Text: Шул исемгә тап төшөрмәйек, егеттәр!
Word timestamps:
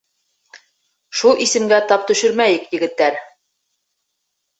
Шул 1.19 1.43
исемгә 1.45 1.79
тап 1.91 2.07
төшөрмәйек, 2.11 2.65
егеттәр! 2.77 3.19